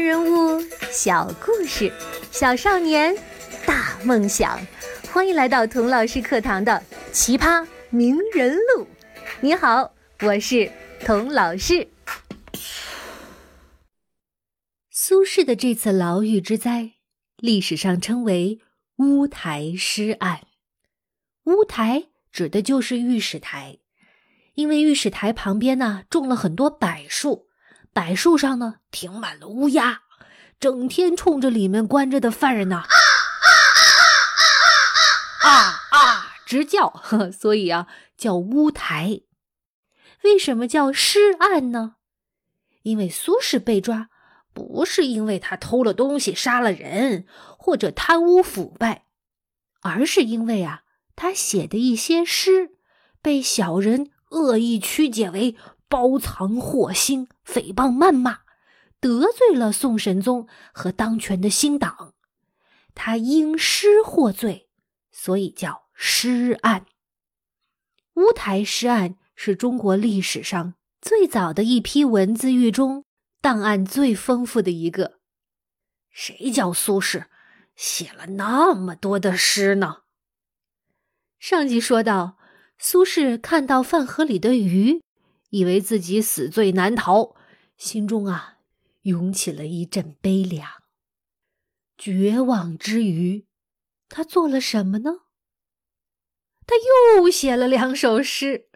[0.00, 0.58] 人物，
[0.90, 1.92] 小故事，
[2.32, 3.14] 小少年，
[3.66, 4.58] 大梦想。
[5.12, 6.72] 欢迎来到童老师课堂的
[7.12, 8.84] 《奇葩名人录》。
[9.42, 9.92] 你好，
[10.22, 10.72] 我是
[11.04, 11.86] 童老师。
[14.90, 16.92] 苏轼的这次牢狱之灾，
[17.36, 18.58] 历史上称为
[18.96, 20.40] 乌台诗案。
[21.44, 23.78] 乌台指的就是御史台，
[24.54, 27.49] 因为御史台旁边呢种了很多柏树，
[27.92, 30.02] 柏树上呢停满了乌鸦，
[30.58, 32.88] 整天冲着里面关着的犯人呢啊啊
[35.42, 35.58] 啊啊啊啊
[35.90, 39.20] 啊啊直叫呵，所以啊叫乌台。
[40.22, 41.96] 为什么叫诗案呢？
[42.82, 44.08] 因为苏轼被抓。
[44.52, 47.24] 不是因为他偷了东西、杀了人
[47.56, 49.04] 或者贪污腐败，
[49.80, 50.82] 而是因为啊，
[51.14, 52.72] 他写的一些诗
[53.22, 55.56] 被小人恶意曲解为
[55.88, 58.40] 包藏祸心、诽谤谩骂，
[59.00, 62.14] 得罪了宋神宗和当权的新党，
[62.94, 64.68] 他因诗获罪，
[65.10, 66.86] 所以叫诗案。
[68.14, 73.04] 乌台诗案是中国历史上最早的一批文字狱中。
[73.42, 75.18] 档案最丰富的一个，
[76.10, 77.24] 谁叫苏轼
[77.74, 80.02] 写了那么多的诗呢？
[81.38, 82.36] 上集说到，
[82.76, 85.00] 苏轼看到饭盒里的鱼，
[85.48, 87.34] 以为自己死罪难逃，
[87.80, 88.58] 心中啊
[89.04, 90.68] 涌起了一阵悲凉。
[91.96, 93.46] 绝望之余，
[94.06, 95.20] 他做了什么呢？
[96.66, 96.74] 他
[97.16, 98.68] 又写了两首诗。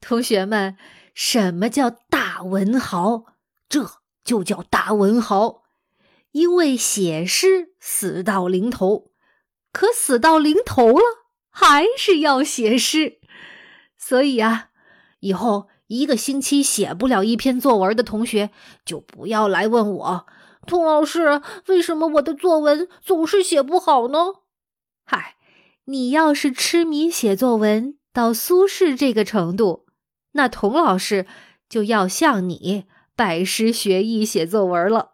[0.00, 0.78] 同学们，
[1.14, 3.26] 什么叫大文豪？
[3.68, 5.64] 这就叫大文豪，
[6.30, 9.12] 因为写诗死到临头，
[9.72, 11.04] 可死到临头了，
[11.50, 13.20] 还是要写诗。
[13.98, 14.70] 所以啊，
[15.20, 18.50] 以后一个星期写不了一篇作文的同学，
[18.84, 20.26] 就不要来问我，
[20.66, 24.18] 童老师，为什么我的作文总是写不好呢？
[25.04, 25.36] 嗨，
[25.84, 29.86] 你要是痴迷写作文到苏轼这个程度，
[30.32, 31.26] 那童老师
[31.68, 32.86] 就要向你。
[33.14, 35.12] 拜师学艺写作文了。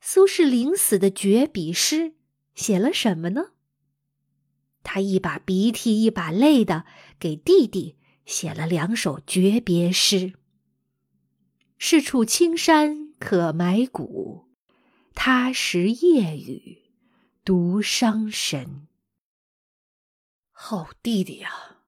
[0.00, 2.14] 苏轼临死的绝笔诗
[2.54, 3.48] 写了什么呢？
[4.82, 6.86] 他一把鼻涕一把泪的
[7.18, 7.98] 给弟弟
[8.30, 10.34] 写了两首诀别诗
[11.78, 14.48] ：“是处青山可埋骨，
[15.16, 16.92] 他时夜雨
[17.44, 18.86] 独伤神。”
[20.52, 21.78] 好弟弟呀，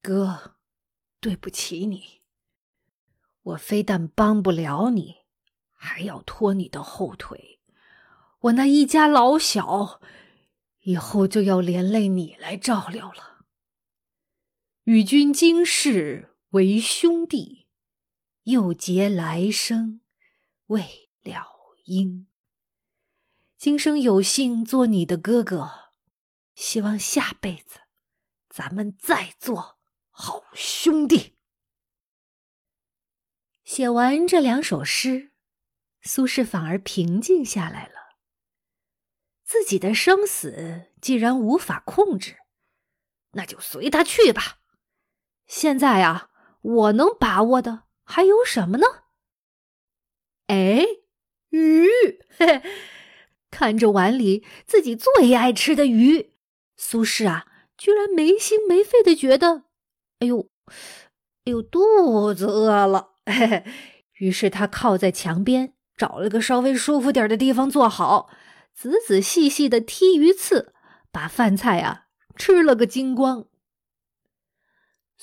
[0.00, 0.56] 哥，
[1.20, 2.22] 对不起你。
[3.42, 5.16] 我非但帮不了你，
[5.74, 7.60] 还要拖你的后腿。
[8.40, 10.00] 我那一家老小，
[10.84, 13.33] 以后就要连累你来照料了。
[14.84, 17.68] 与君今世为兄弟，
[18.42, 20.02] 又结来生
[20.66, 22.26] 未了因。
[23.56, 25.70] 今生有幸做你的哥哥，
[26.54, 27.80] 希望下辈子
[28.50, 29.78] 咱们再做
[30.10, 31.38] 好兄弟。
[33.64, 35.32] 写完这两首诗，
[36.02, 38.18] 苏轼反而平静下来了。
[39.44, 42.36] 自己的生死既然无法控制，
[43.30, 44.60] 那就随他去吧。
[45.64, 46.28] 现在啊，
[46.60, 48.86] 我能把握的还有什么呢？
[50.48, 50.84] 哎，
[51.48, 51.88] 鱼！
[52.36, 52.62] 嘿嘿，
[53.50, 56.32] 看着碗里自己最爱吃的鱼，
[56.76, 57.46] 苏轼啊，
[57.78, 59.62] 居然没心没肺的觉得，
[60.18, 60.50] 哎呦，
[61.46, 63.12] 哎呦，肚子饿了。
[63.24, 63.64] 嘿嘿，
[64.18, 68.28] 于是他靠在墙边，找了个稍微舒服点的地方坐好，
[68.74, 70.74] 仔仔细细的剔鱼刺，
[71.10, 73.46] 把饭菜啊吃了个精光。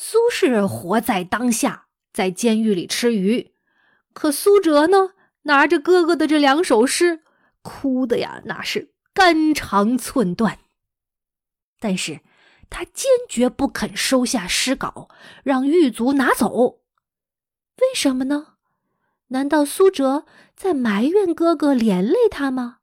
[0.04, 3.54] 苏轼活在当下，在监狱里吃鱼，
[4.14, 5.12] 可苏辙呢，
[5.44, 7.22] 拿着哥哥的这两首诗，
[7.62, 10.58] 哭的呀那是肝肠寸断。
[11.80, 12.22] 但是
[12.68, 15.08] 他坚决不肯收下诗稿，
[15.44, 16.82] 让狱卒拿走。
[17.78, 18.56] 为什么呢？
[19.28, 20.26] 难道苏辙
[20.56, 22.80] 在埋怨哥哥连累他吗？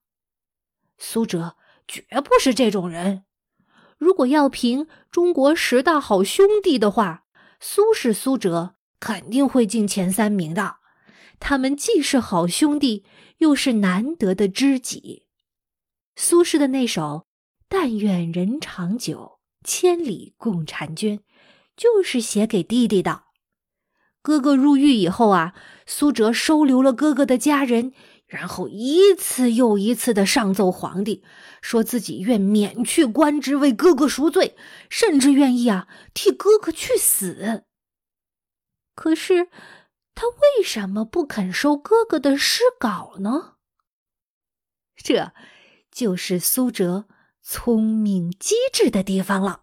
[0.97, 1.57] 苏辙
[1.89, 3.25] 绝不是这种人。
[3.99, 7.25] 如果要评中国十大好兄弟的话，
[7.61, 10.77] 苏轼、苏辙肯定会进前三名的。
[11.41, 13.05] 他们既是好兄弟，
[13.39, 15.27] 又是难得的知己。
[16.17, 17.27] 苏轼的那首
[17.69, 21.21] “但愿人长久，千里共婵娟”，
[21.77, 23.25] 就是写给弟弟的。
[24.21, 25.55] 哥哥入狱以后啊，
[25.87, 27.93] 苏辙收留了哥哥的家人，
[28.29, 31.25] 然后一次又一次的上奏皇帝，
[31.63, 34.55] 说自己愿免去官职为哥哥赎罪，
[34.91, 37.65] 甚至愿意啊替哥哥去死。
[38.95, 39.49] 可是，
[40.15, 43.55] 他为什么不肯收哥哥的诗稿呢？
[44.95, 45.33] 这
[45.91, 47.09] 就是苏哲
[47.41, 49.63] 聪明机智的地方了，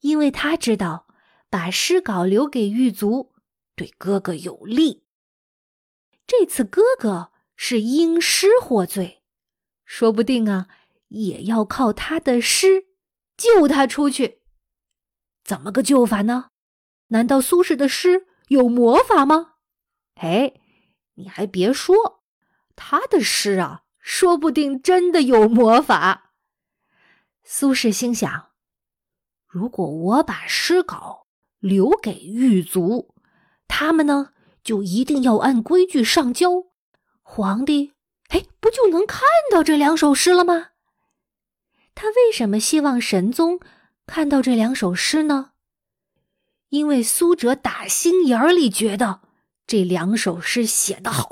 [0.00, 1.06] 因为他知道
[1.50, 3.34] 把诗稿留给狱卒
[3.76, 5.04] 对哥哥有利。
[6.26, 7.31] 这次哥哥
[7.64, 9.22] 是因诗获罪，
[9.84, 10.66] 说不定啊，
[11.10, 12.86] 也要靠他的诗
[13.36, 14.40] 救他出去。
[15.44, 16.48] 怎么个救法呢？
[17.10, 19.52] 难道苏轼的诗有魔法吗？
[20.14, 20.54] 哎，
[21.14, 22.24] 你还别说，
[22.74, 26.32] 他的诗啊，说不定真的有魔法。
[27.44, 28.50] 苏轼心想：
[29.46, 31.28] 如果我把诗稿
[31.60, 33.14] 留给狱卒，
[33.68, 34.32] 他们呢，
[34.64, 36.71] 就一定要按规矩上交。
[37.22, 37.92] 皇帝，
[38.28, 40.68] 哎，不就能看到这两首诗了吗？
[41.94, 43.60] 他为什么希望神宗？
[44.06, 45.52] 看到这两首诗呢，
[46.70, 49.20] 因为苏辙打心眼里觉得
[49.66, 51.28] 这两首诗写得好，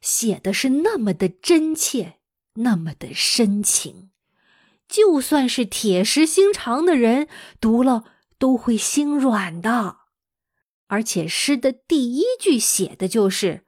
[0.00, 2.18] 写的是那么的真切，
[2.54, 4.10] 那么的深情，
[4.88, 7.28] 就算是铁石心肠的人
[7.60, 8.04] 读了
[8.38, 9.98] 都会心软的。
[10.86, 13.64] 而且诗的第一句写的就是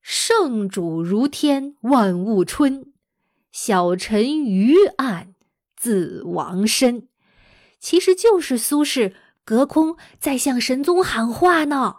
[0.00, 2.92] 圣主如天，万物春，
[3.52, 5.34] 小臣愚暗，
[5.76, 7.08] 自亡身”。
[7.78, 9.14] 其实就是苏轼
[9.44, 11.96] 隔空在向神宗喊话呢，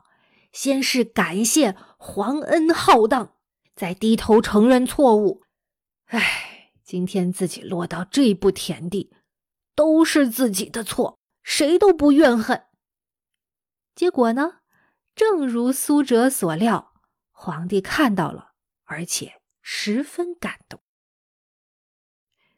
[0.52, 3.34] 先是感谢皇恩浩荡，
[3.76, 5.42] 再低头承认错误。
[6.06, 9.12] 唉，今天自己落到这步田地，
[9.76, 12.64] 都是自己的错，谁都不怨恨。
[13.96, 14.58] 结果呢，
[15.16, 16.91] 正如苏辙所料，
[17.44, 18.52] 皇帝看到了，
[18.84, 20.80] 而且十分感动。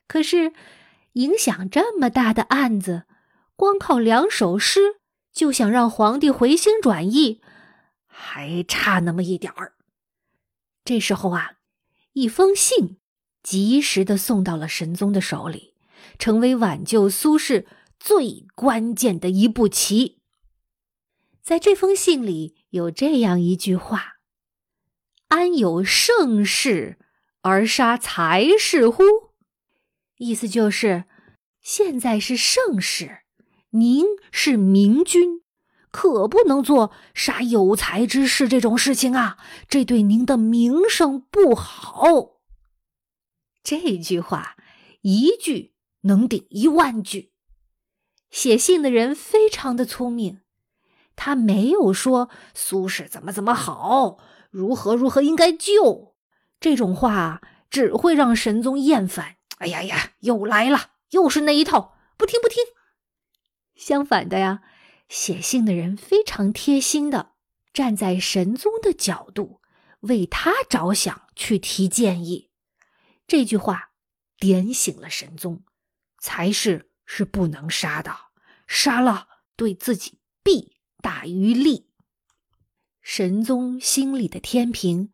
[0.08, 0.52] 可是，
[1.14, 3.06] 影响这么大的案子。
[3.56, 5.00] 光靠两首诗
[5.32, 7.42] 就想让皇帝回心转意，
[8.08, 9.76] 还差那么一点儿。
[10.84, 11.54] 这时候啊，
[12.12, 12.98] 一封信
[13.42, 15.76] 及时的送到了神宗的手里，
[16.20, 17.66] 成为挽救苏轼
[17.98, 20.20] 最关键的一步棋。
[21.42, 24.12] 在这封信里有这样一句话
[25.34, 27.00] ：“安有盛世
[27.42, 29.04] 而杀才士乎？”
[30.18, 31.06] 意思就是，
[31.60, 33.24] 现在是盛世。
[33.72, 35.42] 您是明君，
[35.90, 39.40] 可不能做杀有才之士这种事情啊！
[39.68, 42.44] 这对您的名声不好。
[43.64, 44.56] 这句话
[45.02, 47.32] 一句能顶一万句。
[48.30, 50.42] 写信的人非常的聪明，
[51.16, 54.20] 他没有说苏轼怎么怎么好，
[54.54, 56.16] 如何如何应该救。
[56.60, 57.42] 这种话
[57.72, 59.38] 只会让神宗厌烦。
[59.58, 62.64] 哎呀呀，又来了，又是那一套，不听不听。
[63.76, 64.62] 相反的呀，
[65.10, 67.32] 写信的人非常贴心的
[67.74, 69.60] 站在神宗的角度
[70.02, 72.52] 为他着想去提建议。
[73.26, 73.90] 这句话
[74.38, 75.64] 点醒了神宗，
[76.20, 78.16] 才是是不能杀的，
[78.68, 81.90] 杀了对自己弊大于利。
[83.04, 85.14] 神宗心里的天平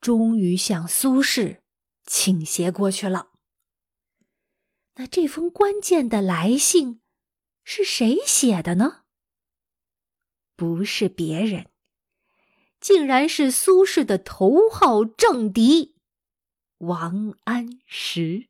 [0.00, 1.58] 终于向苏轼
[2.06, 3.32] 倾斜过去了。
[4.94, 7.00] 那这封关键的来信。
[7.64, 9.04] 是谁写的呢？
[10.56, 11.68] 不是别人，
[12.80, 15.94] 竟然是苏轼的头号政敌
[16.78, 18.48] 王安石。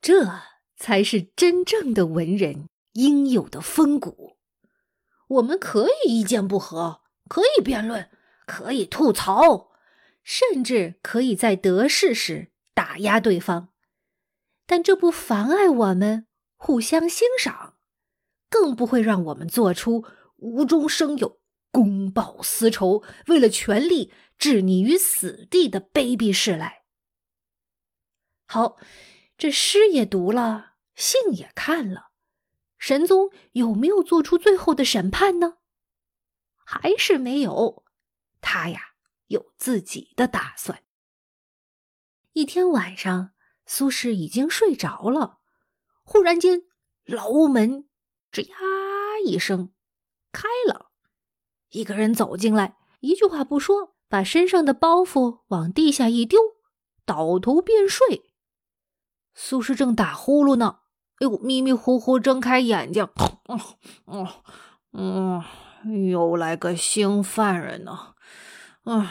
[0.00, 0.42] 这
[0.76, 4.36] 才是真正的文人应有的风骨。
[5.26, 6.99] 我们可以意见不合，
[7.30, 8.10] 可以辩论，
[8.44, 9.70] 可以吐槽，
[10.24, 13.68] 甚至可以在得势时打压对方，
[14.66, 16.26] 但这不妨碍我们。
[16.62, 17.78] 互相欣赏，
[18.50, 20.04] 更不会让我们做出
[20.36, 21.40] 无中生有、
[21.72, 26.82] 公报私仇、为了权力置你于死地的卑鄙事来。
[28.46, 28.76] 好，
[29.38, 32.10] 这诗也读了，信也看了，
[32.76, 35.58] 神宗有没有做出最后的审判呢？
[36.72, 37.82] 还是没有？
[38.40, 38.80] 他呀，
[39.26, 40.84] 有自己的打算。
[42.32, 43.32] 一天晚上，
[43.66, 45.40] 苏轼已经睡着了。
[46.04, 46.62] 忽然间，
[47.04, 47.88] 牢门
[48.30, 48.56] 吱呀
[49.26, 49.72] 一声
[50.30, 50.92] 开了，
[51.70, 56.38] 一个人走进来，一句话不说，把身上的包袱往地下一丢，
[57.04, 58.30] 倒头便睡。
[59.34, 60.82] 苏轼正打呼噜呢，
[61.16, 63.08] 哎呦，迷迷糊糊睁开眼睛，
[63.48, 63.60] 嗯
[64.06, 64.28] 嗯
[64.92, 65.44] 嗯，
[65.84, 68.14] 又来个新犯人呢，
[68.84, 69.08] 嗯，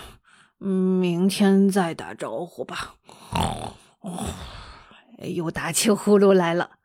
[0.60, 2.96] 明天再打招呼吧。
[4.02, 4.26] 哦，
[5.20, 6.80] 又打起呼噜来了。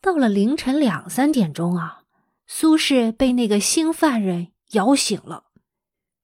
[0.00, 2.04] 到了凌晨两三点钟啊，
[2.46, 5.44] 苏轼被那个新犯人摇醒了，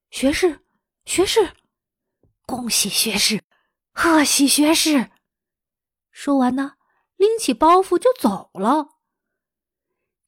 [0.09, 0.61] 学士，
[1.05, 1.51] 学士，
[2.45, 3.43] 恭喜学士，
[3.93, 5.11] 贺喜学士！
[6.11, 6.73] 说完呢，
[7.15, 8.89] 拎起包袱就走了。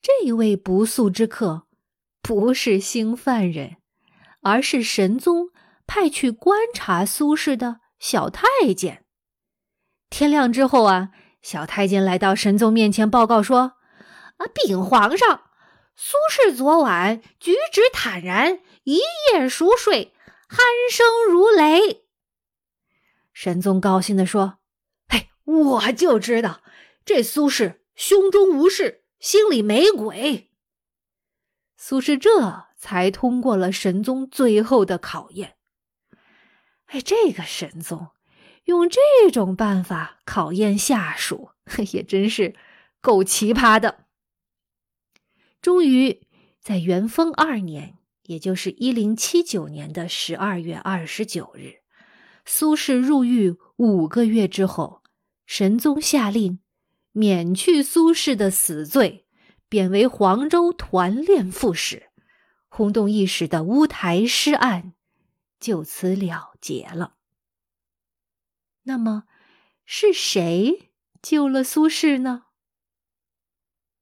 [0.01, 1.67] 这位不速之客，
[2.22, 3.78] 不是新犯人，
[4.42, 5.50] 而是神宗
[5.88, 8.46] 派去观察苏轼的小太
[8.76, 9.06] 监。
[10.10, 11.10] 天亮之后啊，
[11.42, 13.74] 小太监来到神宗面前报告说
[14.38, 15.44] ：“啊，禀皇上。”
[16.02, 19.00] 苏轼昨晚举止坦然，一
[19.34, 20.14] 夜熟睡，
[20.48, 20.58] 鼾
[20.90, 22.06] 声如雷。
[23.34, 24.60] 神宗高兴地说
[25.10, 26.62] ：“嘿，我就知道
[27.04, 30.49] 这苏轼胸中无事，心里没鬼。”
[31.81, 35.55] 苏轼这才通过了神宗最后的考验。
[36.88, 38.09] 哎，这个神宗
[38.65, 41.51] 用这种办法考验下属，
[41.93, 42.53] 也真是
[43.00, 44.03] 够奇葩的。
[45.62, 46.21] 终于，
[46.59, 51.75] 在元丰二年，也就是一零七九年的十二月二十九日，
[52.43, 55.01] 苏轼入狱五个月之后，
[55.45, 56.59] 神宗下令
[57.13, 59.25] 免去苏轼的死罪，
[59.70, 62.10] 贬为黄州团练副使，
[62.68, 64.94] 轰动一时的乌台诗案
[65.60, 67.16] 就此了结了。
[68.84, 69.26] 那么，
[69.86, 72.46] 是谁救了苏轼呢？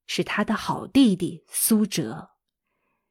[0.05, 2.29] 是他的好弟弟苏辙，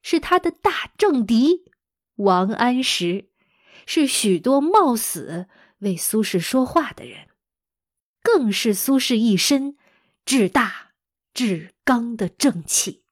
[0.01, 1.71] 是他的大政敌
[2.15, 3.29] 王安石，
[3.85, 5.47] 是许多冒死
[5.81, 7.29] 为苏轼说话的人，
[8.23, 9.77] 更是苏轼一身
[10.25, 10.86] 至大
[11.37, 13.03] 至刚的正气。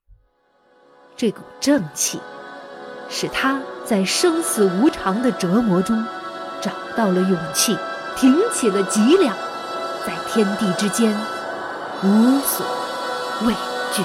[1.14, 2.18] 这股正气
[3.10, 6.02] 使他在生死无常的折磨中
[6.62, 7.76] 找到了勇气
[8.16, 9.36] 挺起了脊梁
[10.06, 11.14] 在天地之间
[12.02, 12.64] 无所
[13.46, 13.52] 畏
[13.92, 14.02] 惧。